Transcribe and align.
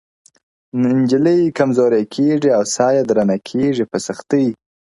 نجلۍ 0.81 1.41
کمزورې 1.57 2.01
کيږي 2.13 2.49
او 2.57 2.63
ساه 2.75 2.91
يې 2.95 3.03
درنه 3.09 3.37
کيږي 3.49 3.85
په 3.91 3.97
سختۍ- 4.05 4.47